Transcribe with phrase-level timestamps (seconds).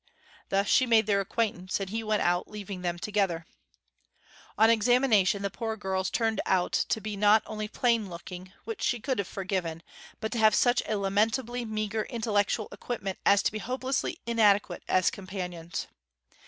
[0.49, 3.45] Thus she made their acquaintance, and he went out, leaving them together.
[4.57, 8.99] On examination the poor girls turned out to be not only plain looking, which she
[8.99, 9.83] could have forgiven,
[10.19, 15.11] but to have such a lamentably meagre intellectual equipment as to be hopelessly inadequate as
[15.11, 15.85] companions.